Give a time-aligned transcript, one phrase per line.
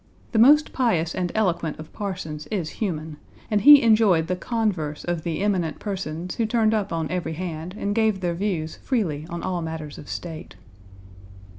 [0.31, 3.17] The most pious and eloquent of parsons is human,
[3.51, 7.75] and he enjoyed the converse of the "eminent persons" who turned up on every hand
[7.77, 10.55] and gave their views freely on all matters of state.